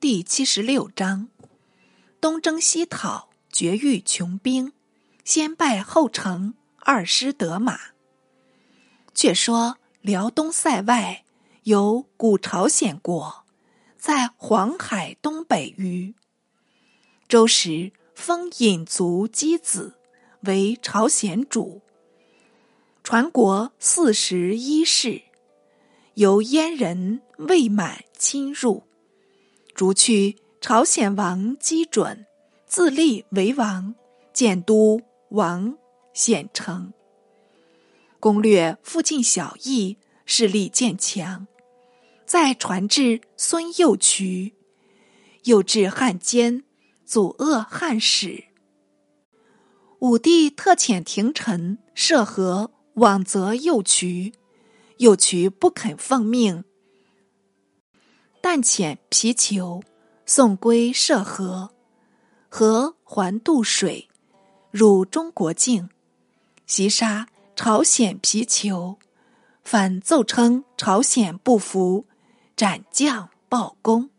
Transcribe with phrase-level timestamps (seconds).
[0.00, 1.26] 第七十六章：
[2.20, 4.72] 东征西讨，绝域穷兵，
[5.24, 7.80] 先败后成，二师得马。
[9.12, 11.24] 却说辽东塞外
[11.64, 13.44] 有古朝鲜国，
[13.96, 16.14] 在黄海东北隅。
[17.26, 19.98] 周时封引族箕子
[20.42, 21.82] 为朝鲜主，
[23.02, 25.22] 传国四十一世。
[26.14, 28.84] 由燕人魏满侵入，
[29.78, 32.26] 逐去朝鲜王基准，
[32.66, 33.94] 自立为王，
[34.32, 35.78] 建都王
[36.12, 36.92] 显城。
[38.18, 39.96] 攻略附近小邑，
[40.26, 41.46] 势力渐强。
[42.26, 44.54] 再传至孙右渠，
[45.44, 46.64] 又至汉奸，
[47.04, 48.46] 阻遏汉使。
[50.00, 54.32] 武帝特遣廷臣设河往责右渠。
[54.96, 56.64] 右渠不肯奉命，
[58.40, 59.82] 但遣皮球
[60.24, 61.70] 送归涉河，
[62.48, 64.08] 河环渡水，
[64.70, 65.88] 入中国境，
[66.66, 68.98] 袭杀朝鲜皮球，
[69.62, 72.06] 反奏称朝鲜不服，
[72.56, 74.10] 斩将报功。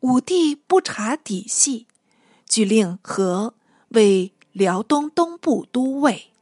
[0.00, 1.86] 武帝不察底细，
[2.46, 3.54] 举令和
[3.90, 6.32] 为辽东东部都尉。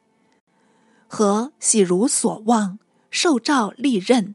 [1.08, 2.78] 和喜如所望，
[3.10, 4.34] 受诏历任，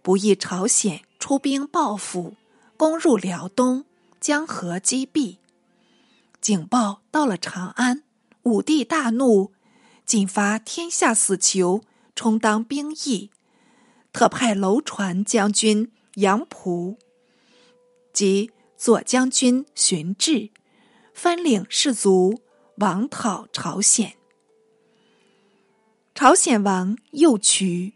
[0.00, 2.34] 不意朝鲜出兵报复，
[2.76, 3.84] 攻入辽东，
[4.18, 5.36] 将河击毙。
[6.40, 8.02] 警报到了长安，
[8.42, 9.52] 武帝大怒，
[10.04, 11.84] 尽发天下死囚，
[12.16, 13.30] 充当兵役，
[14.12, 16.96] 特派楼船将军杨仆
[18.12, 20.50] 及左将军荀志
[21.14, 22.40] 分领士卒
[22.78, 24.14] 往讨朝鲜。
[26.16, 27.92] 朝鲜王右渠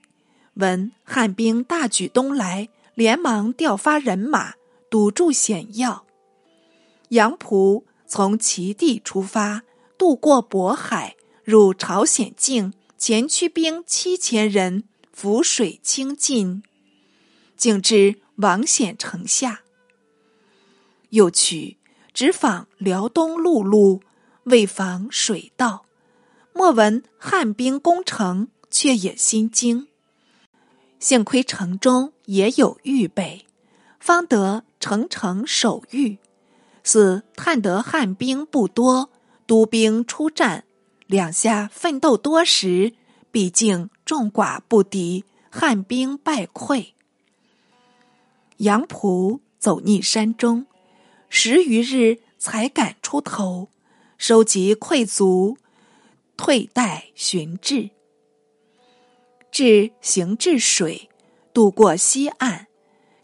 [0.54, 4.54] 闻汉兵大举东来，连忙调发人马
[4.88, 6.06] 堵住险要。
[7.10, 9.62] 杨仆从齐地出发，
[9.98, 11.14] 渡过渤海，
[11.44, 16.62] 入朝鲜境，前驱兵七千人，浮水清进，
[17.54, 19.60] 竟至王显城下。
[21.10, 21.76] 又取
[22.14, 24.00] 直访辽东陆路，
[24.44, 25.84] 为防水道。
[26.54, 29.88] 莫闻汉兵攻城，却也心惊。
[30.98, 33.46] 幸亏城中也有预备，
[34.00, 36.18] 方得城城守御。
[36.82, 39.10] 似探得汉兵不多，
[39.46, 40.64] 督兵出战，
[41.06, 42.94] 两下奋斗多时，
[43.30, 46.92] 毕竟众寡不敌，汉兵败溃。
[48.58, 50.66] 杨仆走逆山中，
[51.28, 53.68] 十余日才敢出头，
[54.16, 55.58] 收集溃卒。
[56.36, 57.90] 退待寻至，
[59.56, 61.08] 至行至水，
[61.54, 62.66] 渡过西岸，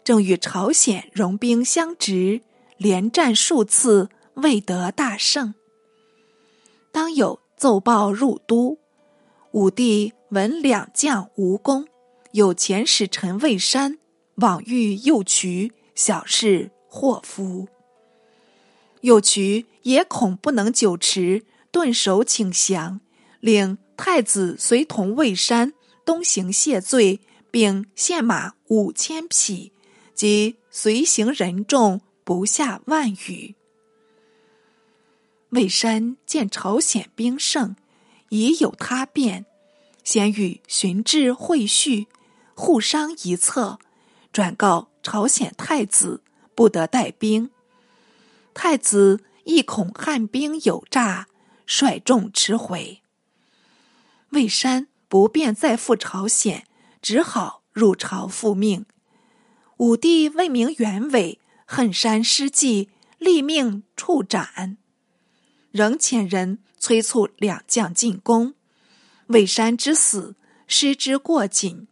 [0.03, 2.41] 正与朝鲜戎兵相执，
[2.75, 5.53] 连战数次，未得大胜。
[6.91, 8.79] 当有奏报入都，
[9.51, 11.87] 武帝闻两将无功，
[12.31, 13.99] 有遣使臣魏山
[14.37, 17.67] 往遇右渠，小事祸福。
[19.01, 21.43] 右渠也恐不能久持。
[21.71, 23.01] 顿首请降，
[23.39, 25.73] 令太子随同魏山
[26.05, 27.19] 东行谢罪，
[27.51, 29.71] 并献马五千匹，
[30.13, 33.55] 及随行人众不下万余。
[35.49, 37.75] 魏山见朝鲜兵胜，
[38.29, 39.45] 已有他变，
[40.03, 42.07] 先与荀志会叙，
[42.55, 43.79] 互商一策，
[44.31, 46.23] 转告朝鲜太子
[46.55, 47.49] 不得带兵。
[48.53, 51.27] 太子亦恐汉兵有诈。
[51.65, 53.01] 率众驰回，
[54.31, 56.65] 魏山不便再赴朝鲜，
[56.99, 58.87] 只好入朝复命。
[59.77, 64.79] 武帝问明原委，恨山失计，立命处斩。
[65.69, 68.55] 仍遣人催促两将进攻。
[69.27, 70.35] 魏山之死，
[70.65, 71.87] 失之过紧。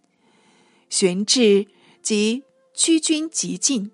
[0.89, 1.67] 荀志
[2.01, 2.43] 即
[2.73, 3.91] 驱军急进，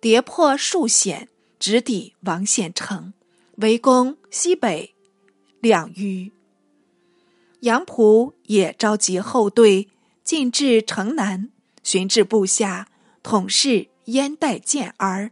[0.00, 1.28] 跌破数险，
[1.60, 3.12] 直抵王县城。
[3.58, 4.96] 围攻西北
[5.60, 6.32] 两隅，
[7.60, 9.88] 杨仆也召集后队
[10.24, 11.50] 进至城南，
[11.82, 12.88] 寻至部下
[13.22, 15.30] 统是燕代健儿，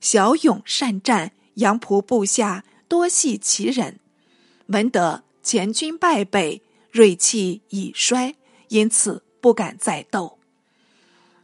[0.00, 1.32] 骁勇善战。
[1.54, 3.98] 杨仆部下多系其人，
[4.66, 6.60] 闻得前军败北，
[6.90, 8.34] 锐气已衰，
[8.68, 10.38] 因此不敢再斗。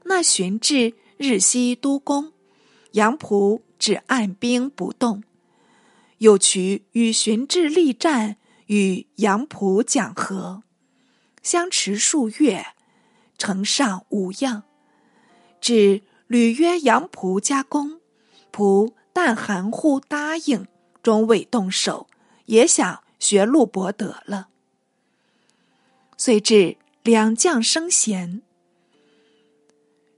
[0.04, 2.32] 那荀志日夕督攻，
[2.90, 5.22] 杨仆只按兵不动。
[6.18, 8.36] 又渠与荀志力战，
[8.66, 10.62] 与杨仆讲和，
[11.42, 12.66] 相持数月，
[13.38, 14.64] 城上无恙。
[15.60, 18.00] 至屡约杨仆加工，
[18.52, 20.66] 仆但含糊答应，
[21.02, 22.08] 终未动手，
[22.46, 24.48] 也想学陆伯得了。
[26.16, 28.42] 遂至两将生贤，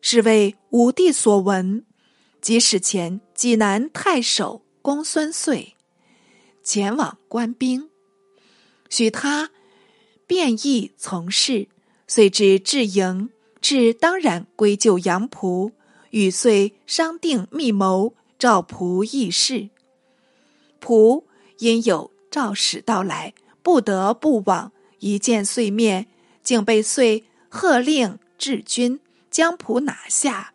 [0.00, 1.84] 是为武帝所闻，
[2.40, 5.74] 即使前济南太守公孙遂
[6.62, 7.90] 前往官兵，
[8.88, 9.50] 许他
[10.26, 11.68] 便意从事，
[12.06, 15.72] 遂至至营，至当然归咎杨仆。
[16.10, 19.70] 与遂商定密谋，赵仆议事。
[20.80, 21.24] 仆
[21.58, 23.34] 因有赵使到来，
[23.64, 24.70] 不得不往。
[25.00, 26.06] 一见遂面，
[26.44, 30.54] 竟被遂喝令治军，将仆拿下，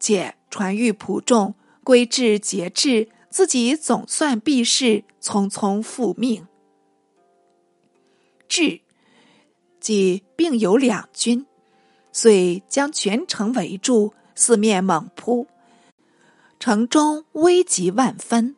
[0.00, 1.54] 且传谕仆众
[1.84, 6.47] 归至节制，自己总算避世，匆匆复命。
[8.48, 8.80] 至，
[9.78, 11.46] 即并有两军，
[12.12, 14.14] 遂将全城围住。
[14.40, 15.48] 四面猛扑，
[16.60, 18.54] 城中危急万分。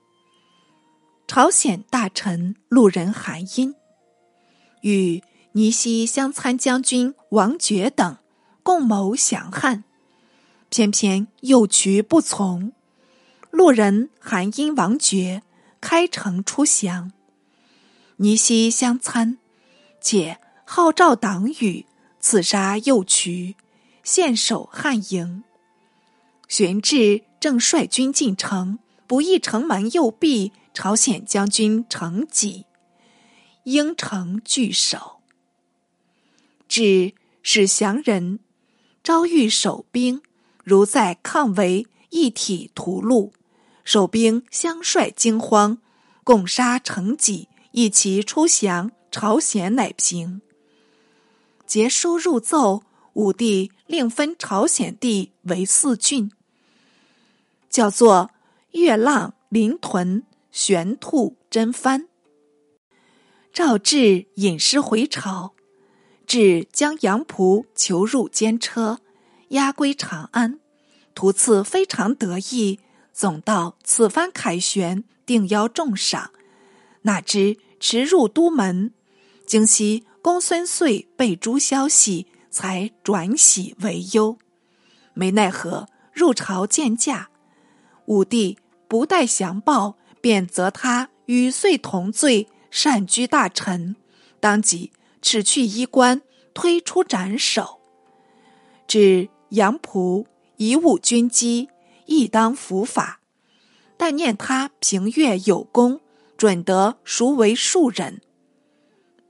[1.27, 3.75] 朝鲜大臣路人韩英
[4.83, 5.23] 与
[5.53, 8.19] 尼西相参将军王觉等
[8.63, 9.85] 共谋降汉，
[10.69, 12.75] 偏偏右渠不从。
[13.51, 15.43] 路人韩英、王觉
[15.81, 17.11] 开城出降，
[18.17, 19.39] 尼西相参，
[20.00, 21.87] 且号召党羽
[22.19, 23.56] 刺杀右渠，
[24.02, 25.44] 献守汉营。
[26.49, 32.67] 玄志正率军进城，不意城门右壁，朝鲜将军程己
[33.64, 35.20] 应城拒守。
[36.69, 38.38] 至使降人，
[39.03, 40.23] 遭遇守兵，
[40.64, 43.32] 如在抗围，一体屠戮。
[43.85, 45.79] 守兵相率惊慌，
[46.23, 48.93] 共杀程己，一齐出降。
[49.11, 50.41] 朝鲜乃平。
[51.67, 52.83] 节书入奏，
[53.15, 56.31] 武帝令分朝鲜地为四郡。
[57.69, 58.31] 叫做
[58.73, 62.07] 月浪临屯玄兔真幡。
[63.53, 65.55] 赵志引师回朝，
[66.27, 69.01] 至将杨仆囚入监车，
[69.49, 70.61] 押归长安。
[71.15, 72.79] 途次非常得意，
[73.13, 76.31] 总道此番凯旋，定邀重赏。
[77.03, 78.93] 哪知驰入都门，
[79.50, 84.38] 惊悉公孙遂被诛消息，才转喜为忧。
[85.12, 87.31] 没奈何，入朝见驾。
[88.06, 93.97] 武帝不待降报，便责他与遂同罪，擅居大臣，
[94.38, 96.23] 当即辞去衣冠，
[96.55, 97.81] 推出斩首。
[98.87, 100.26] 指杨仆
[100.58, 101.69] 以武军机，
[102.06, 103.19] 亦当伏法。
[103.96, 106.00] 但念他平越有功，
[106.37, 108.23] 准得赎为庶人。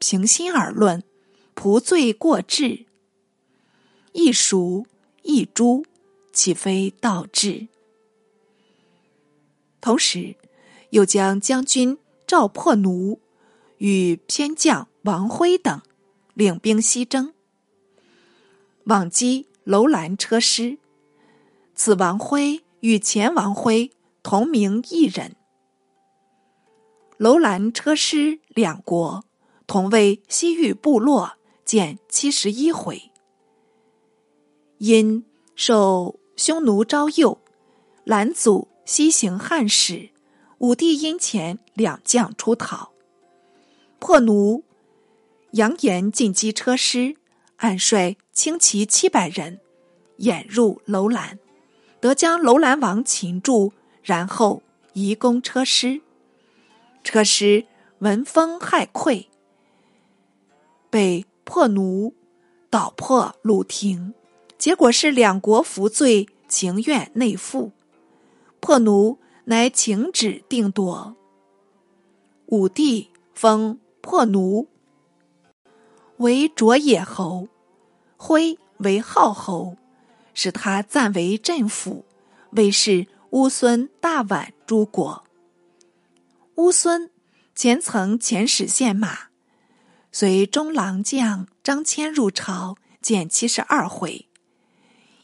[0.01, 1.05] 平心而论，
[1.55, 2.87] 仆罪过至，
[4.13, 4.87] 一赎
[5.23, 5.85] 一诛，
[6.33, 7.69] 岂非道至？
[9.81, 10.37] 同时，
[10.91, 13.21] 又将将军赵破奴
[13.77, 15.83] 与偏将王辉等
[16.33, 17.35] 领兵西征，
[18.85, 20.79] 往击楼兰车师。
[21.75, 23.91] 此王辉与前王辉
[24.23, 25.37] 同名一人。
[27.19, 29.25] 楼兰车师两国
[29.71, 31.35] 同为西域部落，
[31.65, 33.13] 见七十一回。
[34.79, 35.25] 因
[35.55, 37.41] 受匈奴招诱，
[38.03, 38.67] 兰祖。
[38.85, 40.11] 西行汉使，
[40.59, 42.91] 武帝因前两将出逃，
[44.01, 44.65] 破奴
[45.53, 47.15] 扬言进击车师，
[47.59, 49.61] 暗率轻骑七百人
[50.17, 51.39] 掩入楼兰，
[52.01, 54.65] 得将楼兰王擒住，然后
[54.95, 56.01] 移攻车师。
[57.05, 57.67] 车师
[58.01, 59.27] 闻风骇溃，
[60.91, 62.13] 被破奴
[62.69, 64.13] 捣破鲁庭，
[64.59, 67.73] 结果是两国服罪，情愿内附。
[68.59, 71.17] 破奴乃请旨定夺。
[72.47, 74.67] 武帝封破奴
[76.19, 77.49] 为卓野侯，
[78.17, 79.77] 徽为浩侯，
[80.35, 82.03] 使他暂为镇抚，
[82.51, 85.25] 为是乌孙、大宛诸国。
[86.57, 87.11] 乌孙
[87.55, 89.30] 前曾遣使献马，
[90.13, 94.27] 随中郎将张骞入朝，见七十二回，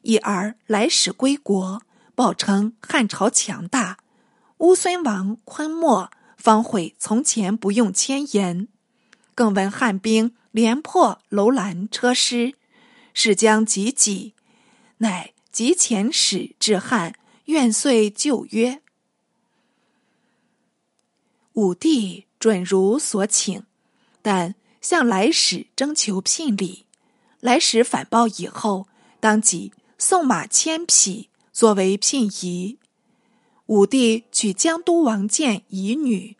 [0.03, 1.83] 一儿来使归国。
[2.15, 3.99] 报称汉朝强大，
[4.59, 8.69] 乌孙王昆莫方悔从前不用千言，
[9.35, 12.55] 更闻汉兵连破楼兰车师，
[13.13, 14.33] 是将及己，
[14.99, 17.15] 乃即遣使至汉，
[17.45, 18.81] 愿遂就约。
[21.53, 23.63] 武帝准如所请，
[24.23, 26.87] 但向来使征求聘礼，
[27.41, 28.87] 来使反报以后，
[29.21, 31.31] 当即送马千匹。
[31.57, 32.79] 作为聘仪。
[33.65, 36.37] 武帝娶江都王建遗女，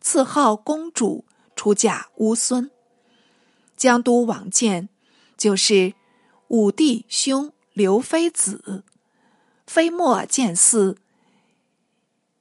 [0.00, 2.68] 赐号公主，出嫁乌孙。
[3.76, 4.88] 江都王建
[5.36, 5.94] 就是
[6.48, 8.82] 武帝兄刘妃子，
[9.64, 10.96] 妃莫见嗣，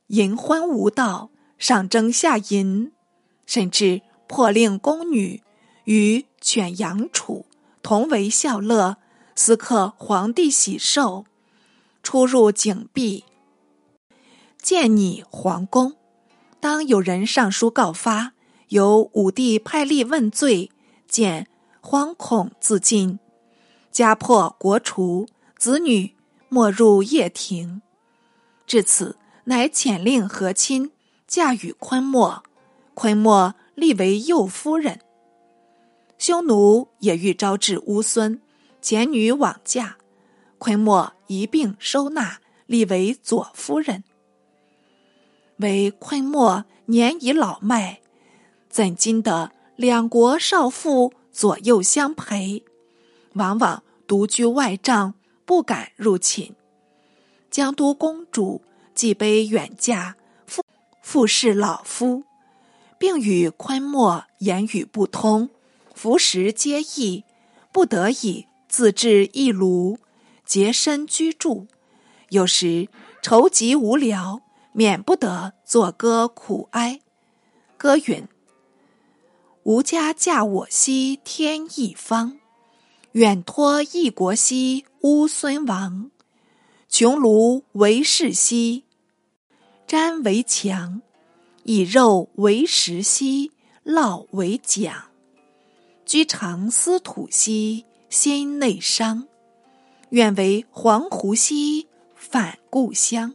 [0.08, 1.30] 淫欢无道，
[1.60, 2.92] 上征下淫，
[3.46, 5.42] 甚至破令宫女
[5.86, 7.46] 与犬养处，
[7.82, 8.98] 同为笑乐，
[9.36, 11.26] 私刻皇帝喜寿，
[12.04, 13.24] 出入井壁。
[14.62, 15.96] 见你皇宫，
[16.60, 18.34] 当有人上书告发，
[18.70, 20.72] 由武帝派吏问罪，
[21.08, 21.48] 见
[21.82, 23.20] 惶恐自尽，
[23.92, 26.14] 家破国除，子女
[26.50, 27.82] 没入掖庭。
[28.66, 30.92] 至此，乃遣令和亲，
[31.26, 32.44] 嫁与昆莫，
[32.94, 35.00] 昆莫立为右夫人。
[36.18, 38.42] 匈奴也欲招致乌孙，
[38.82, 39.98] 前女往嫁，
[40.58, 44.04] 昆莫一并收纳，立为左夫人。
[45.58, 48.02] 为昆莫年已老迈，
[48.68, 52.64] 怎经得两国少妇左右相陪？
[53.34, 55.14] 往往独居外帐，
[55.46, 56.56] 不敢入寝。
[57.52, 58.64] 江都公主
[58.96, 60.16] 既悲远嫁，
[60.48, 60.64] 复
[61.04, 62.24] 复侍老夫，
[62.98, 65.50] 并与昆莫言语不通，
[65.94, 67.24] 服食皆异，
[67.72, 70.00] 不得已自置一炉，
[70.46, 71.68] 洁身居住。
[72.30, 72.88] 有时
[73.22, 74.42] 愁极无聊。
[74.74, 77.02] 免不得作歌苦哀，
[77.78, 78.28] 歌允
[79.66, 82.38] ：“吾家嫁我兮天一方，
[83.14, 86.12] 远托异国兮乌孙王。
[86.88, 88.84] 穷庐为室兮，
[89.88, 91.02] 毡为墙；
[91.70, 93.52] 以肉为食兮，
[93.84, 95.04] 酪为桨。
[96.06, 99.28] 居长思土兮，心内伤。
[100.12, 103.34] 愿为黄鹄兮，返故乡。”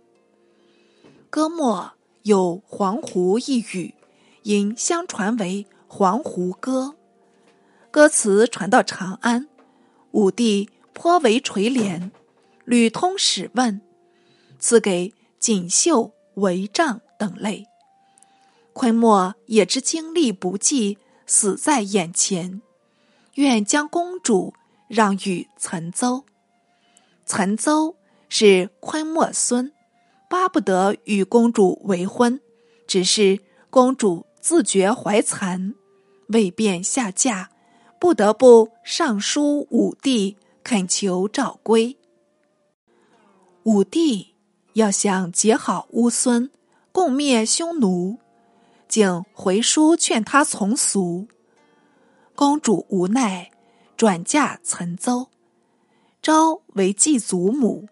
[1.29, 3.95] 歌末有“黄鹄”一语，
[4.45, 6.95] 因相传为《黄鹄歌》。
[7.91, 9.47] 歌词传到长安，
[10.13, 12.11] 武帝颇为垂怜，
[12.65, 13.83] 屡通使问，
[14.59, 17.67] 赐给锦绣、帷帐等类。
[18.73, 22.63] 昆莫也知精力不济，死在眼前，
[23.35, 24.55] 愿将公主
[24.89, 26.25] 让与岑邹。
[27.25, 27.95] 岑邹
[28.29, 29.73] 是昆莫孙。
[30.29, 32.41] 巴不得与公主为婚，
[32.87, 35.75] 只是公主自觉怀残，
[36.29, 37.51] 未便下嫁，
[38.01, 41.99] 不得不上书武帝恳求召归。
[43.65, 44.35] 武帝
[44.73, 46.51] 要想结好乌孙，
[46.93, 48.19] 共灭匈奴，
[48.93, 51.27] 竟回书劝他从俗。
[52.35, 53.51] 公主无奈，
[53.97, 55.31] 转嫁岑邹，
[56.21, 57.89] 昭为继祖母，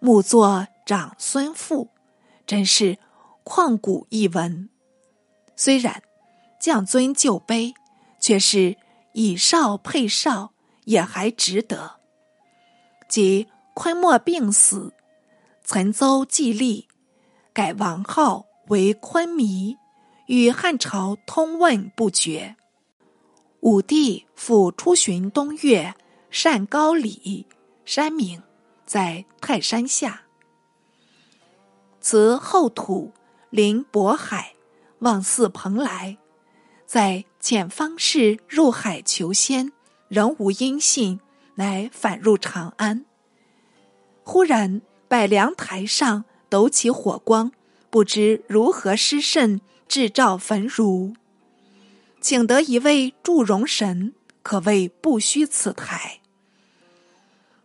[0.00, 0.66] 母作。
[0.84, 1.90] 长孙父，
[2.44, 2.98] 真是
[3.44, 4.68] 旷古一闻。
[5.54, 6.02] 虽然
[6.58, 7.72] 降尊就卑，
[8.18, 8.76] 却是
[9.12, 10.52] 以少配少，
[10.84, 12.00] 也还值得。
[13.08, 14.92] 即昆莫病死，
[15.62, 16.88] 岑邹继立，
[17.52, 19.76] 改王号为昆弥，
[20.30, 22.54] 与汉朝通问不绝。
[23.62, 25.92] 武帝复出巡东岳，
[26.30, 27.46] 善高里，
[27.84, 28.40] 山名
[28.86, 30.22] 在泰山下。
[32.00, 33.12] 辞后土，
[33.50, 34.54] 临渤海，
[35.00, 36.16] 望似蓬莱。
[36.86, 39.72] 在遣方士入海求仙，
[40.06, 41.18] 仍无音信，
[41.56, 43.04] 乃返入长安。
[44.22, 47.50] 忽然百梁台上抖起火光，
[47.90, 51.16] 不知如何施圣制造焚炉，
[52.20, 56.20] 请得一位祝融神，可谓不虚此台。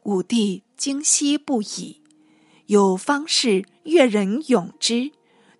[0.01, 2.01] 武帝惊悉不已。
[2.65, 5.11] 有方士越人咏之，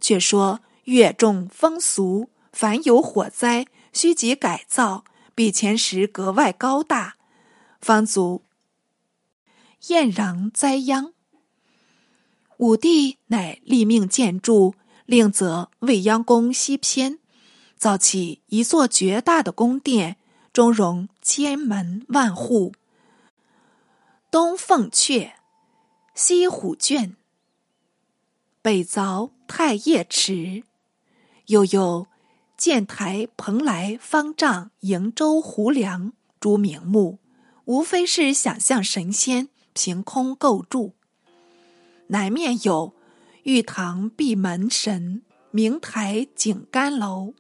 [0.01, 5.05] 却说越重风俗，凡有火灾，须即改造，
[5.35, 7.17] 比前时格外高大，
[7.79, 8.41] 方足
[9.89, 11.13] 燕壤灾殃。
[12.57, 14.73] 武帝乃立命建筑，
[15.05, 17.19] 另则未央宫西偏，
[17.77, 20.17] 造起一座绝大的宫殿，
[20.51, 22.73] 中容千门万户，
[24.29, 25.31] 东凤阙。
[26.15, 27.17] 西虎圈，
[28.61, 30.63] 北凿太液池，
[31.47, 32.07] 又有
[32.55, 37.19] 建台、蓬莱、方丈、瀛洲、湖梁诸名目，
[37.65, 40.93] 无非是想象神仙凭空构筑。
[42.07, 42.93] 南面有
[43.45, 45.21] 玉堂闭门神、
[45.51, 47.35] 明台景干楼，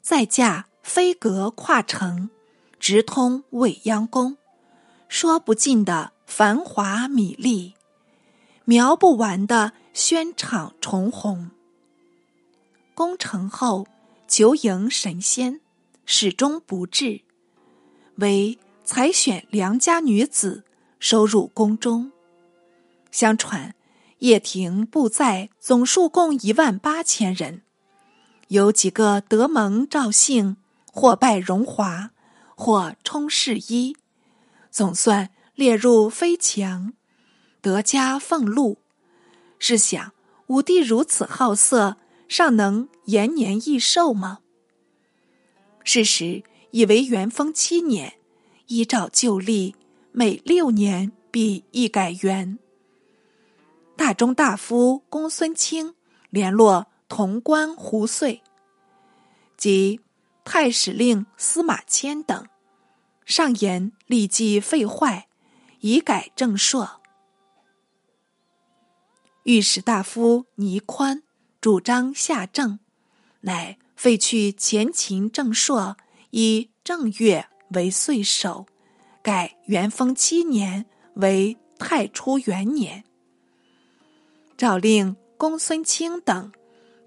[0.00, 2.30] 再架飞阁跨城，
[2.78, 4.36] 直通未央宫。
[5.08, 7.74] 说不尽的繁华米粒，
[8.64, 11.50] 描不完的宣场重红。
[12.94, 13.88] 攻城后，
[14.28, 15.60] 求迎神仙，
[16.06, 17.22] 始终不至，
[18.18, 20.62] 唯采选良家女子
[21.00, 22.12] 收入宫中。
[23.14, 23.76] 相传，
[24.18, 27.62] 掖庭布在总数共一万八千人，
[28.48, 30.56] 有几个得蒙赵姓，
[30.92, 32.10] 或拜荣华，
[32.56, 33.96] 或充侍衣，
[34.68, 36.92] 总算列入妃墙，
[37.60, 38.78] 得加俸禄。
[39.60, 40.12] 试想，
[40.48, 44.40] 武帝如此好色，尚能延年益寿吗？
[45.84, 46.42] 事实
[46.72, 48.14] 以为元丰七年，
[48.66, 49.76] 依照旧历，
[50.10, 52.58] 每六年必一改元。
[54.14, 55.94] 中大夫公孙卿
[56.30, 58.42] 联络潼关胡遂
[59.56, 60.00] 及
[60.44, 62.46] 太史令司马迁等，
[63.26, 65.28] 上言立即废坏，
[65.80, 67.00] 以改正朔。
[69.44, 71.22] 御史大夫倪宽
[71.60, 72.78] 主张下正，
[73.40, 75.96] 乃废去前秦正朔，
[76.30, 78.66] 以正月为岁首，
[79.22, 83.04] 改元丰七年为太初元年。
[84.64, 86.50] 诏令公孙卿等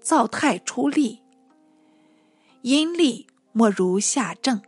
[0.00, 1.20] 造太出力，
[2.62, 4.62] 阴历莫如下正。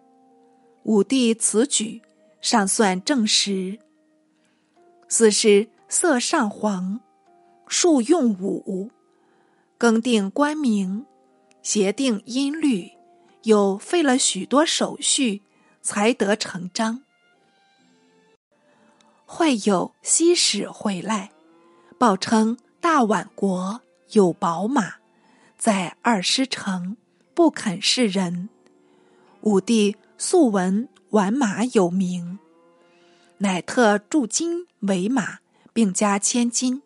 [0.82, 2.02] 武帝此举
[2.40, 3.78] 尚算正时。
[5.06, 6.99] 四是色上皇，
[7.68, 8.90] 数用武，
[9.78, 11.06] 更定官名，
[11.62, 12.90] 协定音律，
[13.44, 15.42] 又费了许多手续，
[15.80, 17.04] 才得成章。
[19.25, 21.30] 会有西使回来，
[21.97, 22.59] 报称。
[22.81, 23.83] 大宛国
[24.13, 24.95] 有宝马，
[25.59, 26.97] 在二师城，
[27.35, 28.49] 不肯示人。
[29.43, 32.39] 武帝素闻宛马有名，
[33.39, 35.41] 乃特铸金为马，
[35.75, 36.83] 并加千金，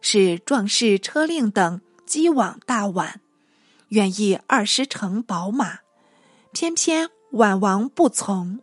[0.00, 3.16] 使壮士车令等击往大宛，
[3.88, 5.80] 愿意二师城宝马，
[6.52, 8.60] 偏偏宛王不从，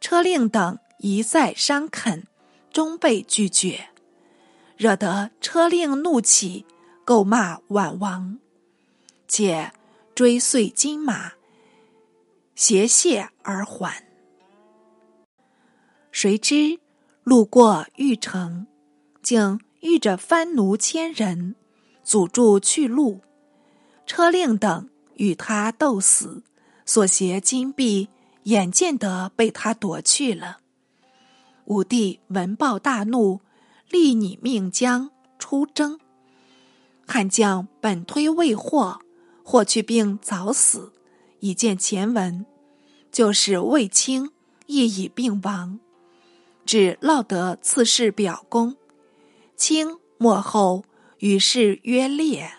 [0.00, 2.26] 车令等一再商恳，
[2.72, 3.90] 终被拒绝。
[4.82, 6.66] 惹得车令怒起，
[7.04, 8.40] 构骂宛王，
[9.28, 9.72] 且
[10.12, 11.34] 追碎金马，
[12.56, 14.04] 携谢而还。
[16.10, 16.80] 谁知
[17.22, 18.66] 路过玉城，
[19.22, 21.54] 竟遇着番奴千人，
[22.02, 23.20] 阻住去路。
[24.04, 26.42] 车令等与他斗死，
[26.84, 28.08] 所携金币
[28.42, 30.58] 眼见得被他夺去了。
[31.66, 33.42] 武帝闻报大怒。
[33.92, 36.00] 立你命将出征，
[37.06, 38.98] 汉将本推未获，
[39.44, 40.94] 获去病早死。
[41.40, 42.46] 以见前文，
[43.10, 44.30] 就是卫青
[44.66, 45.78] 亦已病亡，
[46.64, 48.76] 只落得刺史表功。
[49.56, 50.84] 清末后
[51.18, 52.50] 与世约烈，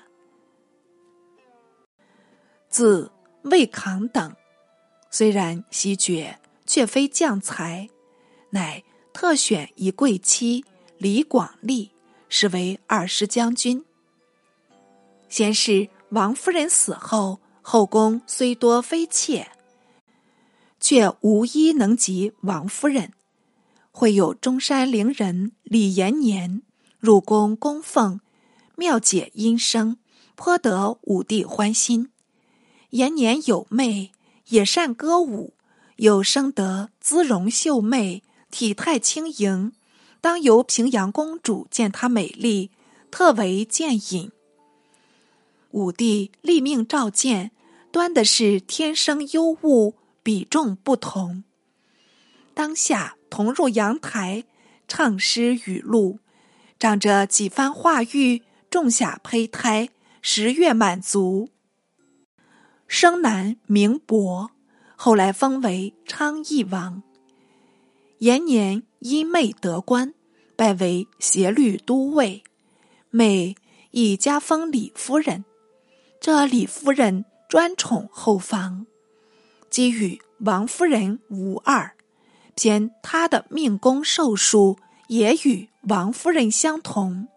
[2.70, 3.12] 自
[3.44, 4.36] 魏扛等，
[5.10, 7.90] 虽然袭爵，却非将才，
[8.52, 10.64] 乃特选一贵妻。
[11.04, 11.92] 李广利
[12.30, 13.84] 是为二师将军。
[15.28, 19.52] 先是王夫人死后，后宫虽多妃妾，
[20.80, 23.12] 却无一能及王夫人。
[23.92, 26.62] 会有中山陵人李延年
[27.00, 28.22] 入宫供奉，
[28.78, 29.98] 妙解音声，
[30.36, 32.12] 颇得武帝欢心。
[32.92, 34.14] 延年有妹，
[34.48, 35.54] 也善歌舞，
[35.98, 39.74] 又生得姿容秀媚，体态轻盈。
[40.24, 42.72] 当由平阳公主见她美丽，
[43.12, 44.32] 特为见引。
[45.72, 47.52] 武帝立命召见，
[47.92, 51.44] 端的是天生优物，比重不同。
[52.54, 54.46] 当下同入阳台，
[54.88, 56.20] 唱诗语录，
[56.80, 59.90] 长着几番话语，种下胚胎，
[60.22, 61.50] 十月满足，
[62.88, 64.52] 生男名伯，
[64.96, 67.04] 后来封为昌邑王。
[68.24, 70.14] 延年因妹得官，
[70.56, 72.42] 拜为协律都尉，
[73.10, 73.54] 妹
[73.92, 75.44] 亦加封李夫人。
[76.22, 78.86] 这李夫人专宠后房，
[79.70, 81.98] 即与王夫人无二，
[82.56, 84.78] 偏她的命宫寿数
[85.10, 87.28] 也与王夫人相同。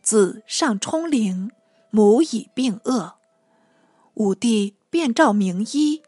[0.00, 1.50] 子上冲龄，
[1.90, 3.16] 母已病恶，
[4.14, 6.00] 武帝便召名医，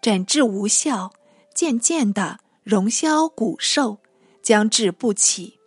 [0.00, 1.10] 诊治无效，
[1.52, 2.38] 渐渐的。
[2.62, 3.98] 荣消骨瘦，
[4.42, 5.58] 将至不起。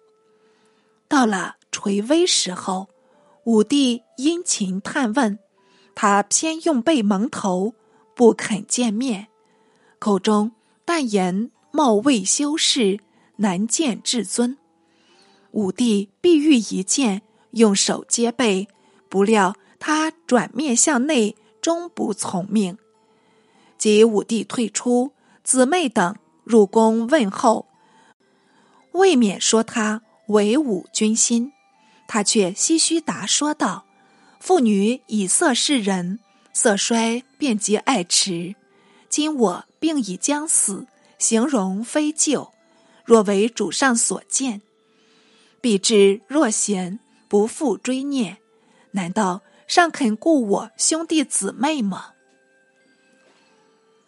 [1.08, 2.88] 到了垂危时候，
[3.46, 5.40] 武帝殷勤探问，
[5.96, 7.74] 他偏用背蒙头，
[8.16, 9.28] 不肯见面，
[10.00, 10.52] 口中
[10.86, 13.00] 但言貌未修饰，
[13.38, 14.58] 难见至尊。
[15.52, 18.68] 武帝必欲一见，用手接背，
[19.10, 22.78] 不料他转面向内，终不从命。
[23.78, 25.12] 及武帝退出，
[25.44, 27.68] 姊妹等入宫问候，
[28.92, 31.54] 未免说他为武君心，
[32.08, 33.86] 他却唏嘘答说道
[34.40, 36.20] ：“妇女以色侍人，
[36.54, 38.56] 色衰便即爱弛。
[39.10, 42.52] 今我病已将死，形容非旧。
[43.06, 44.62] 若为主上所见。”
[45.62, 48.38] 必至若贤，不复追念。
[48.92, 52.08] 难道尚肯顾我兄弟姊妹吗？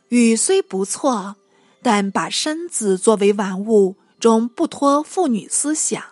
[0.09, 1.37] 语虽不错，
[1.87, 6.03] 但把身子作为玩物，终不脱妇女思想。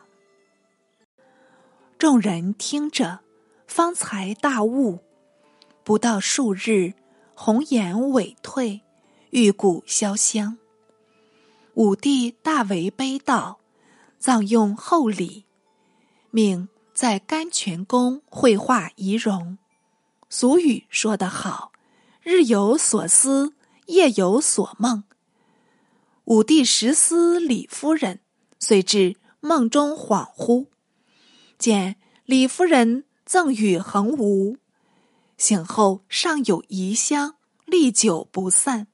[1.98, 3.22] 众人听着，
[3.66, 5.00] 方才大悟。
[5.84, 6.94] 不到数日，
[7.34, 8.82] 红颜萎退，
[9.32, 10.60] 玉骨消香。
[11.74, 13.56] 武帝大为悲悼。
[14.20, 15.46] 葬用厚礼，
[16.30, 19.58] 命在甘泉宫绘画仪容。
[20.30, 21.72] 俗语说得好
[22.22, 23.56] ：“日有所思，
[23.88, 25.04] 夜有所梦。”
[26.26, 28.22] 武帝时思李夫人，
[28.58, 30.68] 遂至梦中恍惚，
[31.58, 34.58] 见李夫人赠与恒芜，
[35.38, 38.88] 醒后尚有遗香，历久不散。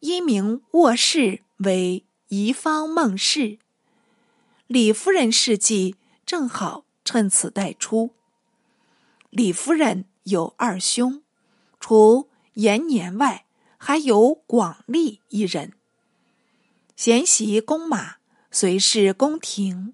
[0.00, 3.58] 因名卧室为遗方梦室。
[4.66, 5.96] 李夫人事迹
[6.26, 8.10] 正好趁此带出。
[9.30, 11.22] 李夫人有二兄，
[11.80, 13.46] 除延年外，
[13.78, 15.72] 还有广利一人。
[17.04, 18.18] 贤习弓马，
[18.52, 19.92] 随侍宫廷。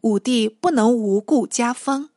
[0.00, 2.08] 武帝不能无故加封，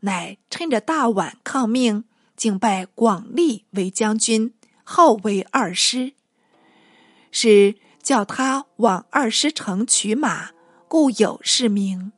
[0.00, 2.02] 乃趁着大宛抗命，
[2.34, 4.52] 竟拜广利为将军，
[4.82, 6.14] 号为二师，
[7.30, 10.50] 是叫他往二师城取马。
[10.88, 12.10] 故有是名。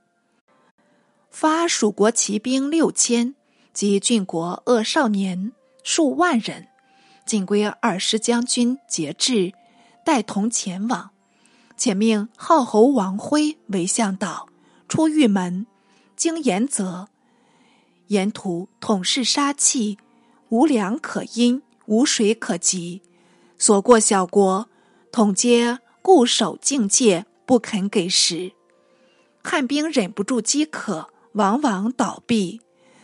[1.30, 3.34] 发蜀国骑兵六千
[3.74, 5.52] 及郡国恶少年
[5.84, 6.68] 数万人，
[7.26, 9.52] 尽归二师将军节制，
[10.02, 11.10] 带同前往。
[11.82, 14.46] 且命号侯王辉为向导，
[14.88, 15.66] 出玉门，
[16.14, 17.08] 经沿泽，
[18.06, 19.98] 沿途统是杀气，
[20.48, 23.02] 无粮可因，无水可及。
[23.58, 24.68] 所过小国，
[25.10, 28.52] 统皆固守境界，不肯给食。
[29.42, 32.60] 汉兵忍不住饥渴，往往倒闭。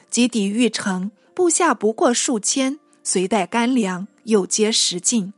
[0.09, 5.33] 及抵玉城，部下不过数千，随带干粮，又皆食尽。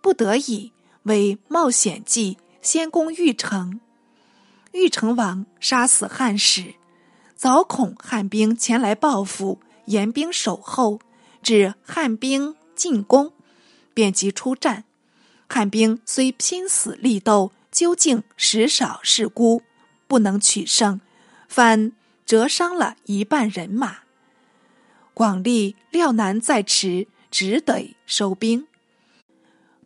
[0.00, 0.72] 不得已，
[1.08, 3.80] 为冒险计，先攻玉城。
[4.72, 6.74] 玉成王杀死汉使，
[7.34, 11.00] 早恐汉兵前来报复，严兵守候，
[11.42, 13.32] 至汉兵进攻，
[13.92, 14.84] 便即出战。
[15.48, 19.62] 汉兵虽拼死力斗，究竟食少势孤。
[20.06, 21.02] 不能取胜，
[21.48, 21.92] 反
[22.24, 23.98] 折伤了一半人马。
[25.12, 28.67] 广利料难再持，只得收兵，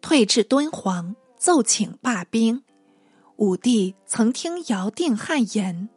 [0.03, 2.65] 退至敦煌，奏请罢兵。
[3.37, 5.89] 武帝曾听尧定汉言，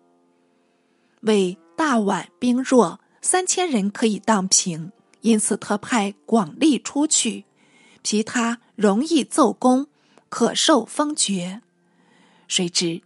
[1.22, 4.92] 为大宛兵弱，三千人可以荡平，
[5.22, 7.46] 因此特派广利出去，
[8.04, 9.88] 凭他容易奏功，
[10.30, 11.62] 可受封爵。
[12.48, 13.02] 谁知。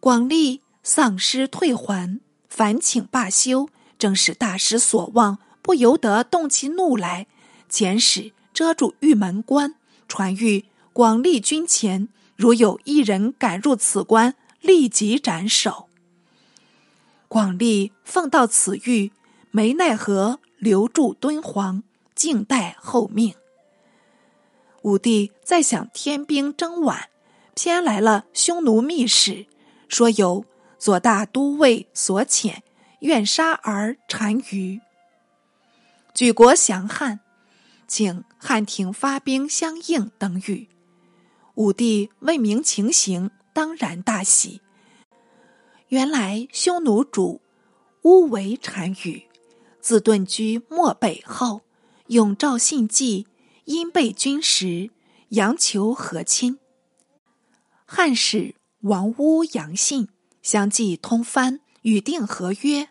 [0.00, 7.26] 广利丧失退还，反请罢休，正是大失所望，不由得动起怒来，
[7.70, 9.76] 遣使遮住玉门关，
[10.08, 15.88] 传谕广利军前，如有一人敢入此关，立即斩首。
[17.28, 19.10] 广利奉到此谕，
[19.50, 21.82] 没奈何，留住敦煌，
[22.14, 23.34] 静待后命。
[24.82, 27.04] 武帝再想天兵征宛，
[27.54, 29.46] 偏来了匈奴密使。
[29.88, 30.44] 说由
[30.78, 32.58] 左大都尉所遣，
[33.00, 34.80] 愿杀儿单于。
[36.12, 37.20] 举国降汉，
[37.86, 40.68] 请汉廷发兵相应等语。
[41.54, 44.60] 武帝问明情形，当然大喜。
[45.88, 47.40] 原来匈奴主
[48.02, 49.26] 乌为单于，
[49.80, 51.62] 自遁居漠北后，
[52.08, 53.26] 永赵信计，
[53.64, 54.90] 因被军时，
[55.30, 56.58] 阳求和亲。
[57.84, 58.54] 汉使。
[58.84, 60.10] 王乌、杨信
[60.42, 62.90] 相继通番，与定合约。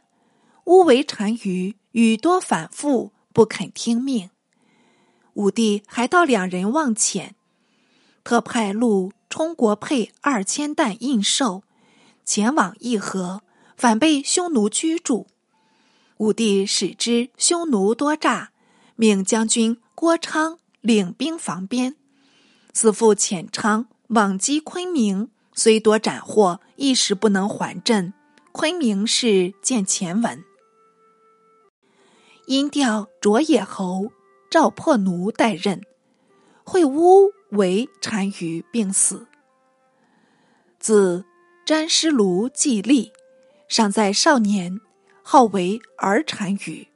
[0.65, 4.31] 乌为单于语多反复，不肯听命。
[5.33, 7.31] 武帝还道两人望遣，
[8.23, 11.63] 特派陆充国配二千担印绶，
[12.23, 13.41] 前往议和，
[13.75, 15.27] 反被匈奴居住。
[16.17, 18.51] 武帝使之匈奴多诈，
[18.95, 21.95] 命将军郭昌领兵防边。
[22.71, 25.29] 自父遣昌往击昆明。
[25.55, 28.11] 虽多斩获，一时不能还镇。
[28.51, 30.43] 昆明市见前文。
[32.47, 34.11] 因调卓野侯
[34.53, 35.81] 赵破奴代任，
[36.63, 39.25] 会乌为单于病死。
[40.77, 41.25] 自
[41.65, 43.11] 詹师卢季历，
[43.67, 44.79] 尚在少年，
[45.23, 46.87] 号为儿单于。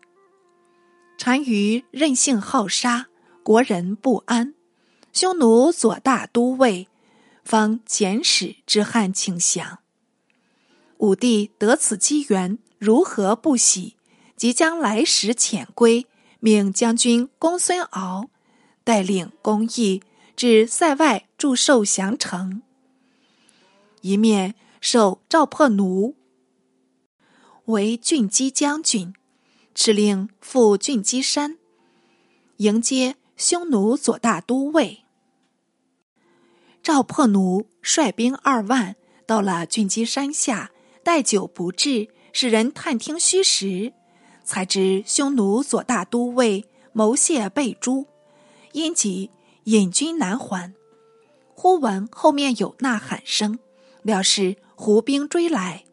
[1.17, 3.07] 单于任性好杀，
[3.41, 4.53] 国人不安。
[5.11, 6.87] 匈奴左大都尉
[7.43, 9.79] 方遣使之汉请降。
[10.97, 13.95] 武帝得此机缘，如何不喜？
[14.35, 16.05] 即将来时遣归，
[16.47, 18.29] 命将军公孙敖
[18.85, 20.01] 带领公义
[20.33, 22.61] 至塞外祝寿降城。
[23.99, 26.15] 一面授赵破奴
[27.65, 29.13] 为郡基将军，
[29.75, 31.57] 敕令赴郡基山
[32.55, 35.03] 迎接匈奴左大都尉。
[36.81, 40.71] 赵破奴率兵二万到了郡基山下，
[41.03, 43.91] 待久不至，使人探听虚实。
[44.47, 48.05] 才知匈奴左大都尉谋泄被诛，
[48.71, 49.29] 因即
[49.65, 50.73] 引军南还。
[51.53, 53.59] 忽闻后面有呐喊声，
[54.03, 55.83] 料是胡兵追来，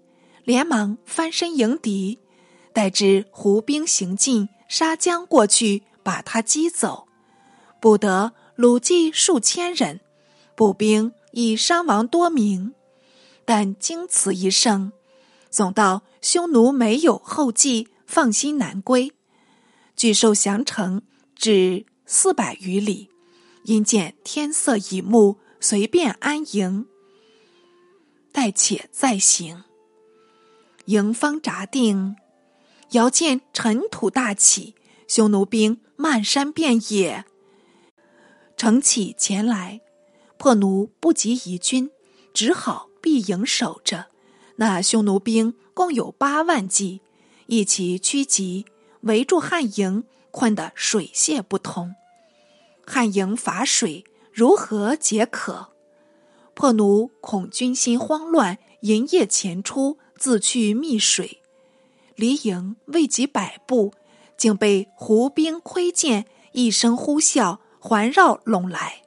[0.45, 2.21] 连忙翻身迎敌。
[2.73, 7.09] 待知胡兵行进，杀将过去，把他击走，
[7.81, 10.01] 不得虏计数千人，
[10.55, 12.73] 步兵已伤亡多名。
[13.45, 14.93] 但经此一胜，
[15.51, 17.89] 总道匈奴没有后继。
[18.15, 19.11] 放心南归，
[19.97, 21.03] 据受降城
[21.35, 23.11] 至四百余里，
[23.65, 26.87] 因见天色已暮，随便安营。
[28.31, 29.65] 待且再行。
[30.85, 32.15] 营方扎定，
[32.91, 34.77] 遥见尘土大起，
[35.09, 37.25] 匈奴兵漫山遍野，
[38.57, 39.81] 乘起前来。
[40.39, 41.91] 破奴不及移军，
[42.33, 44.07] 只好闭营守着。
[44.55, 47.01] 那匈奴兵共有八万计。
[47.47, 48.67] 一起趋急，
[49.03, 51.95] 围住汉营，困得水泄不通。
[52.87, 55.69] 汉营乏水，如何解渴？
[56.55, 61.41] 破奴恐军心慌乱，营夜前出，自去觅水。
[62.15, 63.93] 离营未及百步，
[64.37, 69.03] 竟被胡兵窥见，一声呼啸，环绕拢来。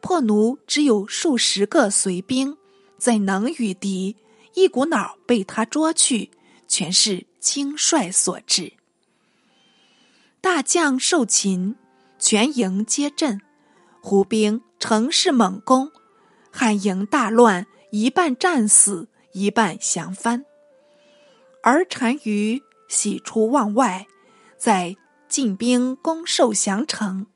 [0.00, 2.56] 破奴只有数十个随兵，
[2.98, 4.16] 怎能与敌？
[4.54, 6.30] 一股脑被他捉去，
[6.66, 7.26] 全是。
[7.40, 8.74] 轻率所致，
[10.40, 11.76] 大将受擒，
[12.18, 13.40] 全营皆阵。
[14.02, 15.90] 胡兵乘势猛攻，
[16.50, 20.44] 汉营大乱，一半战死，一半降翻。
[21.62, 24.06] 而单于喜出望外，
[24.56, 24.96] 在
[25.28, 27.26] 进兵攻受降城。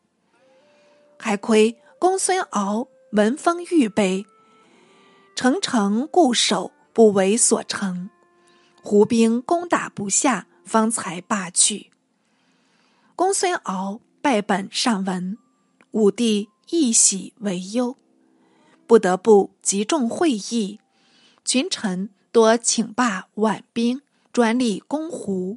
[1.19, 4.27] 还亏公孙敖闻风预备，
[5.37, 8.11] 城城固守，不为所成。
[8.87, 11.91] 胡兵攻打不下，方才罢去。
[13.17, 15.39] 公孙敖拜本上闻，
[15.93, 17.97] 武帝亦喜为忧，
[18.87, 20.81] 不得不集众会议。
[21.47, 25.57] 群臣多请罢宛兵，专力攻胡。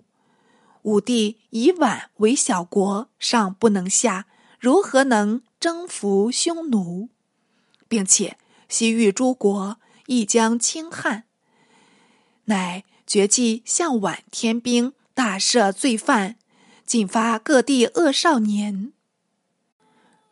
[0.84, 4.26] 武帝以宛为小国，尚不能下，
[4.58, 7.10] 如何能征服匈奴？
[7.90, 8.38] 并且
[8.70, 11.26] 西域诸国亦将轻汉，
[12.46, 12.86] 乃。
[13.08, 16.36] 决计向晚天兵，大赦罪犯，
[16.86, 18.91] 进发各地恶少年。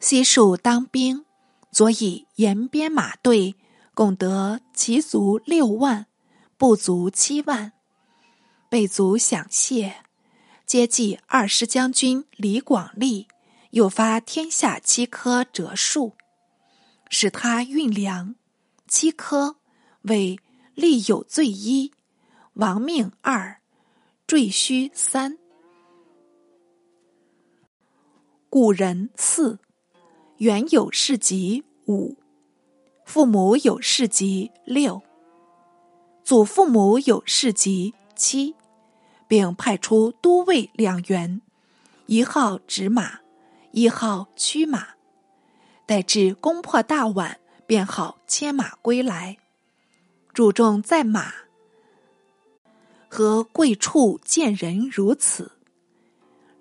[0.01, 1.23] 悉数当兵，
[1.71, 3.55] 左以延边马队，
[3.93, 6.07] 共得骑卒六万，
[6.57, 7.71] 步卒七万。
[8.67, 10.03] 备卒享谢，
[10.65, 13.29] 接济二师将军李广利，
[13.69, 16.17] 又发天下七科折数，
[17.09, 18.35] 使他运粮。
[18.87, 19.55] 七科
[20.01, 20.37] 为
[20.73, 21.93] 立有罪一。
[22.55, 23.59] 亡命二，
[24.25, 25.37] 赘虚三，
[28.49, 29.59] 故人四，
[30.37, 32.15] 原有事籍五，
[33.03, 35.01] 父母有事籍六，
[36.23, 38.55] 祖父母有事籍七，
[39.27, 41.41] 并派出都尉两员，
[42.05, 43.19] 一号执马，
[43.71, 44.95] 一号驱马，
[45.85, 47.35] 待至攻破大宛，
[47.67, 49.35] 便好牵马归来。
[50.33, 51.44] 主重在马。
[53.15, 55.53] 和贵处见人如此，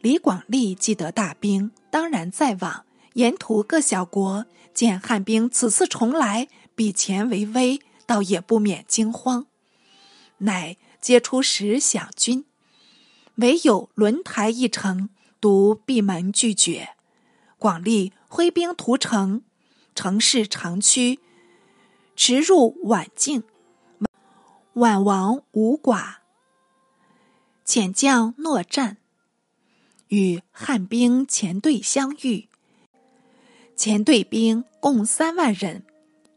[0.00, 2.84] 李广利既得大兵，当然在往。
[3.14, 9.46] 沿途各小国见汉兵此次重来，比前为威，倒也不免惊慌，
[10.38, 12.44] 乃皆出使降军。
[13.34, 16.90] 唯有轮台一城独闭门拒绝。
[17.58, 19.42] 广利挥兵屠城，
[19.96, 21.18] 城市长驱，
[22.14, 23.42] 驰入宛境。
[24.74, 26.18] 宛王无寡，
[27.66, 28.98] 遣将诺战，
[30.09, 32.48] 与汉兵前队相遇。
[33.74, 35.83] 前队兵共三万人，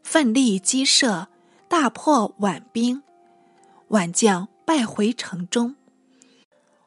[0.02, 1.28] 奋力击射，
[1.68, 3.02] 大破宛兵。
[3.90, 5.76] 宛将败回城中。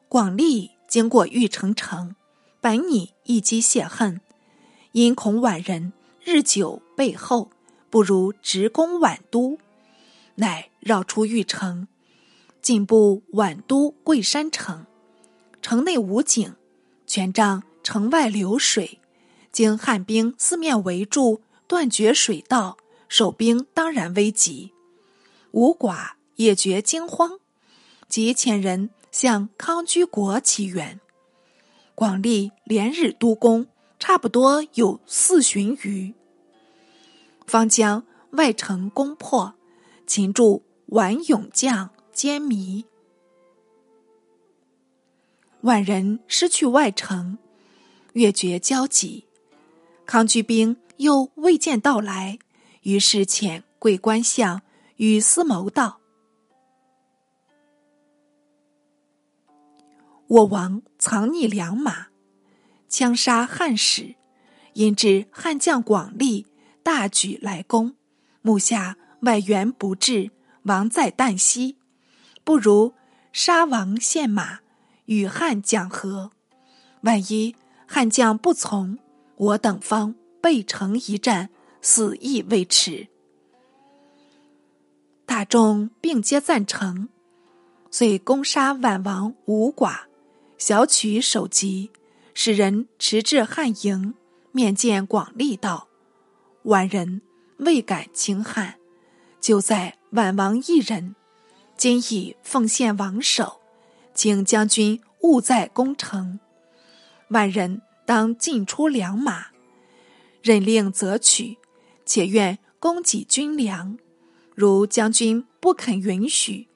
[0.08, 2.16] 广利经过玉城城，
[2.60, 4.20] 本拟一击泄恨，
[4.90, 5.92] 因恐宛人
[6.24, 7.50] 日久背后，
[7.88, 9.58] 不如直攻宛都，
[10.34, 11.86] 乃绕出玉城，
[12.62, 14.86] 进步宛都桂山城。
[15.60, 16.54] 城内无井，
[17.06, 19.00] 全仗城外流水。
[19.50, 24.72] 经汉兵四面围住，断绝水道，守兵当然危急。
[25.50, 27.38] 吴寡也觉惊慌，
[28.08, 30.98] 即遣人向康居国祈援。
[31.94, 33.66] 广利连日督攻，
[33.98, 36.14] 差不多有四旬余，
[37.46, 39.52] 方将外城攻破，
[40.06, 42.84] 擒住宛勇将坚弥。
[45.62, 47.38] 万人失去外城，
[48.14, 49.26] 越觉焦急。
[50.04, 52.38] 康居兵又未见到来，
[52.82, 54.60] 于是遣贵官相
[54.96, 56.00] 与思谋道
[60.26, 62.08] ：“我王藏匿良马，
[62.88, 64.16] 枪杀汉使，
[64.74, 66.46] 因至汉将广利
[66.82, 67.94] 大举来攻，
[68.42, 70.32] 目下外援不至，
[70.64, 71.76] 王在旦夕，
[72.44, 72.94] 不如
[73.32, 74.60] 杀王献马，
[75.06, 76.30] 与汉讲和。
[77.02, 77.54] 万一
[77.86, 78.98] 汉将不从。”
[79.36, 81.50] 我等方背城一战，
[81.80, 83.08] 死亦未迟。
[85.26, 87.08] 大众并皆赞成，
[87.90, 90.02] 遂攻杀宛王吴寡，
[90.58, 91.90] 小取首级，
[92.34, 94.14] 使人驰至汉营，
[94.52, 95.88] 面见广利道
[96.64, 97.22] ：“宛人
[97.56, 98.76] 未敢轻汉，
[99.40, 101.16] 就在宛王一人，
[101.82, 103.60] 今已奉献王首，
[104.14, 106.38] 请将军勿再攻城。”
[107.30, 107.82] 万人。
[108.04, 109.46] 当进出良马，
[110.42, 111.56] 任令则取，
[112.04, 113.96] 且愿供给军粮。
[114.54, 116.68] 如将军不肯允许，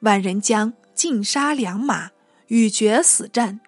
[0.00, 2.10] 万人将尽杀良马，
[2.48, 3.60] 与决死战。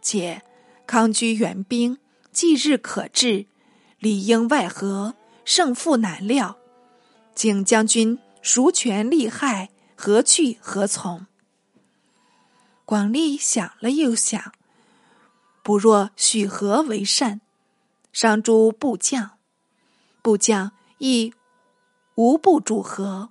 [0.00, 0.42] 且
[0.86, 1.98] 康居援兵，
[2.30, 3.46] 即日可至，
[3.98, 6.56] 里应外合，胜负难料。
[7.34, 9.70] 请将军孰权利害？
[10.02, 11.26] 何去何从？
[12.86, 14.54] 广利想了又想。
[15.62, 17.42] 不若许和为善，
[18.10, 19.32] 商诸部将，
[20.22, 21.34] 部将亦
[22.14, 23.28] 无不主和，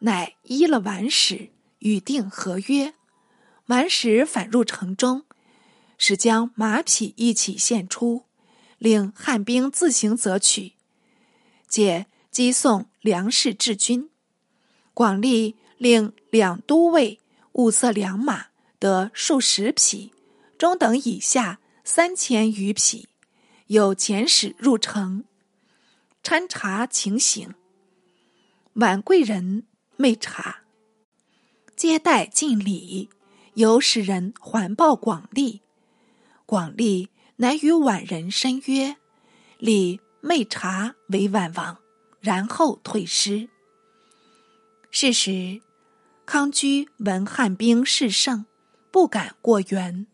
[0.00, 2.92] 乃依了完使，与定合约。
[3.68, 5.24] 完使返入城中，
[5.96, 8.26] 使将马匹一起献出，
[8.76, 10.74] 令汉兵自行择取，
[11.66, 14.09] 借击送粮食至军。
[14.94, 17.20] 广利令两都尉
[17.52, 18.46] 物色良马。
[18.78, 20.10] 得数十匹，
[20.56, 23.10] 中等以下三千余匹，
[23.66, 25.24] 有遣使入城
[26.22, 27.54] 参查情形。
[28.72, 29.66] 晚贵人
[29.98, 30.62] 未查，
[31.76, 33.10] 接待尽礼，
[33.52, 35.60] 有使人环抱广利。
[36.46, 38.96] 广利乃与宛人申约，
[39.58, 41.76] 立昧察为宛王，
[42.20, 43.50] 然后退师。
[44.90, 45.60] 是时，
[46.26, 48.46] 康居闻汉兵势盛。
[48.92, 50.08] 不敢过援。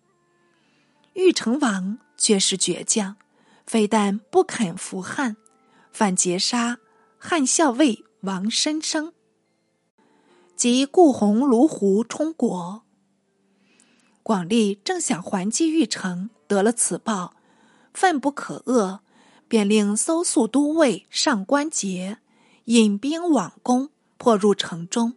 [1.15, 3.17] 玉成王却是倔强，
[3.67, 5.39] 非但不肯服汉，
[5.91, 6.79] 反劫杀
[7.17, 9.15] 汉校尉王申生，
[10.55, 12.83] 及顾鸿卢胡充国。
[14.23, 17.35] 广利正想还击玉成，得了此报，
[17.95, 18.99] 愤不可遏，
[19.49, 22.19] 便令搜素都尉上官桀
[22.67, 25.15] 引兵往攻，破入城中。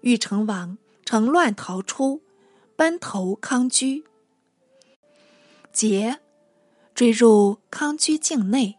[0.00, 2.22] 玉成王乘乱逃出。
[2.76, 4.02] 奔投康居，
[5.72, 6.16] 桀
[6.92, 8.76] 追入康居境内，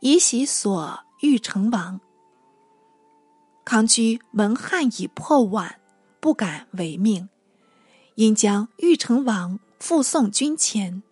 [0.00, 2.00] 以喜所欲成王。
[3.62, 5.74] 康居闻汉已破宛，
[6.18, 7.28] 不敢违命，
[8.14, 11.02] 因将玉成王复送军前。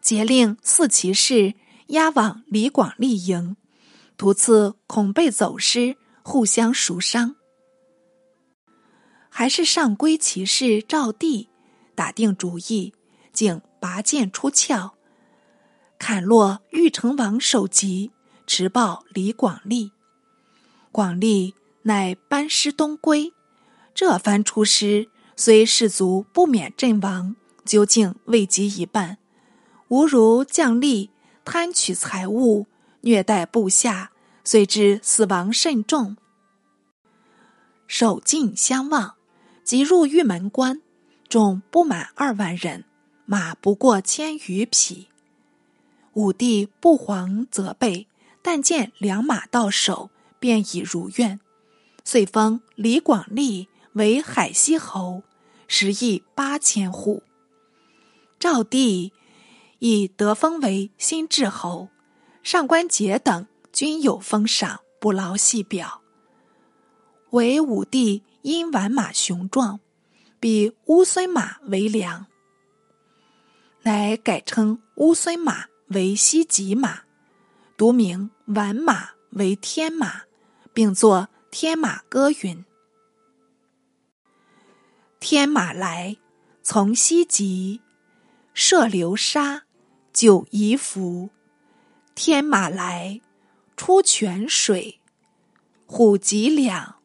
[0.00, 1.54] 节令四骑士
[1.86, 3.56] 押往李广利营，
[4.16, 5.96] 途次恐被走失，
[6.28, 7.36] 互相赎伤。
[9.30, 11.48] 还是上归骑士赵地
[11.94, 12.92] 打定主意，
[13.32, 14.90] 竟拔剑出鞘，
[15.98, 18.10] 砍落玉成王首级，
[18.46, 19.92] 持报李广利。
[20.92, 21.54] 广利
[21.84, 23.32] 乃班师东归。
[23.94, 29.16] 这番出师，虽士卒不免阵亡，究竟未及一半。
[29.88, 31.08] 吾如将吏
[31.46, 32.66] 贪取财物，
[33.00, 34.12] 虐待部下，
[34.50, 36.16] 遂知死亡甚重。
[37.86, 39.16] 守境相望，
[39.62, 40.80] 即入玉门关，
[41.28, 42.86] 众不满二万人，
[43.26, 45.08] 马不过千余匹。
[46.14, 48.08] 武帝不遑责备，
[48.40, 50.08] 但见良马到手，
[50.40, 51.38] 便已如愿，
[52.02, 55.24] 遂封李广利为海西侯，
[55.66, 57.22] 食邑八千户。
[58.38, 59.12] 赵帝
[59.78, 61.90] 亦得封为新治侯，
[62.42, 66.02] 上官桀等均有封赏，不劳细表。
[67.30, 69.80] 唯武帝因完马雄壮，
[70.40, 72.26] 比乌孙马为良，
[73.82, 77.00] 乃改称乌孙马为西极马，
[77.76, 80.22] 独名完马为天马，
[80.72, 82.64] 并作天马歌云
[85.20, 86.16] ：“天马来，
[86.62, 87.80] 从西极，
[88.54, 89.64] 射流沙，
[90.12, 91.30] 九夷服。
[92.14, 93.20] 天马来，
[93.78, 95.00] 出泉水，
[95.86, 96.96] 虎脊两。”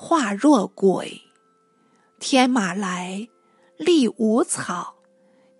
[0.00, 1.22] 化若鬼，
[2.20, 3.28] 天马来，
[3.76, 4.94] 立无草，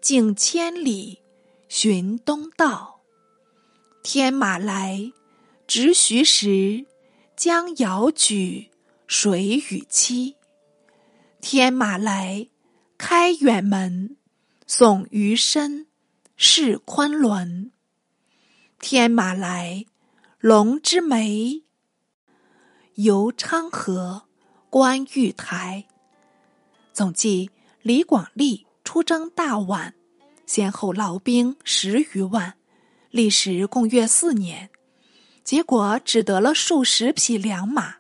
[0.00, 1.18] 径千里，
[1.68, 3.00] 寻东道。
[4.04, 5.12] 天马来，
[5.66, 6.86] 执徐时，
[7.34, 8.70] 将遥举，
[9.08, 10.36] 水与期。
[11.40, 12.46] 天马来，
[12.96, 14.16] 开远门，
[14.68, 15.88] 送余身，
[16.36, 17.72] 是昆仑。
[18.78, 19.84] 天马来，
[20.40, 21.64] 龙之梅，
[22.94, 24.22] 游昌河。
[24.70, 25.86] 观玉台，
[26.92, 27.50] 总计
[27.82, 29.94] 李广利出征大宛，
[30.46, 32.54] 先后劳兵十余万，
[33.10, 34.70] 历时共约四年，
[35.42, 37.96] 结果只得了数十匹良马。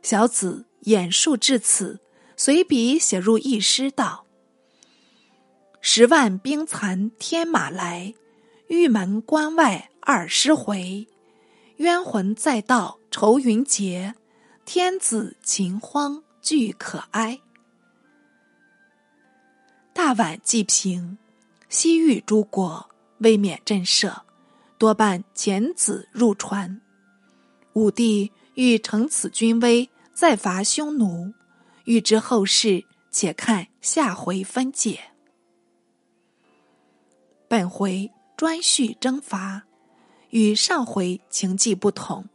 [0.00, 2.00] 小子演述至此，
[2.34, 4.24] 随笔写入一诗道
[5.82, 8.14] ：“十万兵残天马来，
[8.68, 11.06] 玉门关外二十回。
[11.78, 14.14] 冤魂再到愁云结。”
[14.64, 17.40] 天子秦荒俱可哀。
[19.94, 21.16] 大宛既平，
[21.70, 24.14] 西域诸国未免震慑，
[24.76, 26.82] 多半遣子入传。
[27.72, 31.32] 武帝欲乘此军威，再伐匈奴。
[31.84, 35.00] 欲知后事，且看下回分解。
[37.48, 39.62] 本回专叙征伐，
[40.30, 42.26] 与上回情迹不同。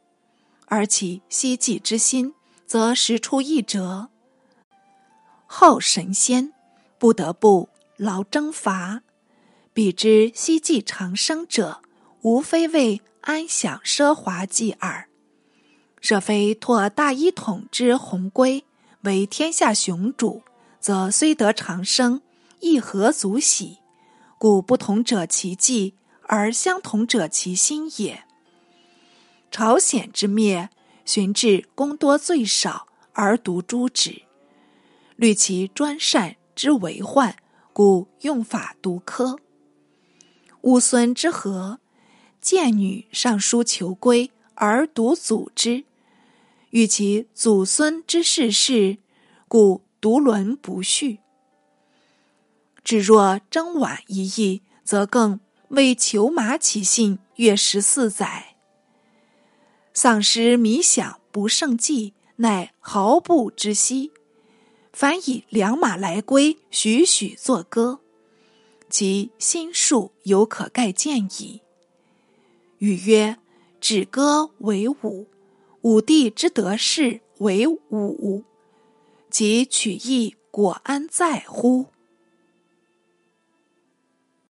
[0.66, 2.34] 而其希冀之心，
[2.66, 4.10] 则实出一辙。
[5.46, 6.52] 后神仙
[6.98, 9.04] 不得不劳征伐，
[9.72, 11.82] 彼之希冀长生者，
[12.22, 15.08] 无非为安享奢华计耳。
[16.02, 18.66] 若非托大一统之鸿归，
[19.02, 20.42] 为天下雄主，
[20.80, 22.22] 则虽得长生，
[22.60, 23.78] 亦何足喜？
[24.40, 25.94] 故不同者其计，
[26.28, 28.24] 而相同者其心也。
[29.52, 30.70] 朝鲜之灭，
[31.06, 34.24] 寻至功多罪少而独诛之，
[35.16, 37.36] 虑其专善之为患，
[37.72, 39.38] 故用法独苛。
[40.62, 41.80] 乌孙之和，
[42.42, 45.84] 见女上书求归而独阻之，
[46.72, 48.98] 欲其祖孙之世事，
[49.48, 51.20] 故独伦不恤。
[52.84, 55.40] 至若征晚一役，则更
[55.74, 58.56] 为求马起信，约十四载。
[59.92, 64.12] 丧失迷想不胜计，乃毫不知悉。
[64.92, 68.02] 凡以良马来归，许许作歌，
[68.88, 71.62] 其心术犹可盖见矣。
[72.78, 73.40] 语曰
[73.82, 75.28] ：“止歌为武，
[75.82, 78.44] 武帝之得势为武，
[79.32, 81.88] 其取义果安在乎？”